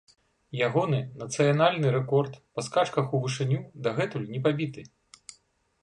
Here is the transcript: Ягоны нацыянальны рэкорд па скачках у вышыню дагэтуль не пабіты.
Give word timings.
Ягоны 0.67 0.99
нацыянальны 1.23 1.87
рэкорд 1.97 2.33
па 2.55 2.65
скачках 2.69 3.15
у 3.19 3.21
вышыню 3.27 3.59
дагэтуль 3.89 4.27
не 4.35 4.39
пабіты. 4.49 4.89